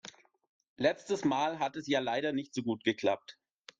Letztes 0.77 1.23
Mal 1.25 1.59
hat 1.59 1.75
es 1.75 1.85
ja 1.85 1.99
leider 1.99 2.33
nicht 2.33 2.55
so 2.55 2.63
gut 2.63 2.83
geklappt. 2.83 3.37